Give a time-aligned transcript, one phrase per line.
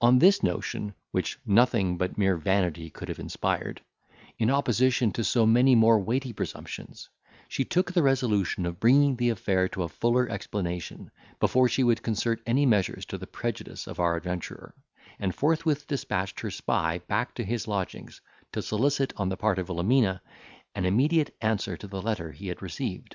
[0.00, 3.80] On this notion, which nothing but mere vanity could have inspired,
[4.36, 7.08] in opposition to so many more weighty presumptions,
[7.48, 12.02] she took the resolution of bringing the affair to a fuller explanation, before she would
[12.02, 14.74] concert any measures to the prejudice of our adventurer,
[15.20, 19.68] and forthwith despatched her spy back to his lodgings, to solicit, on the part of
[19.68, 20.20] Wilhelmina,
[20.74, 23.14] an immediate answer to the letter he had received.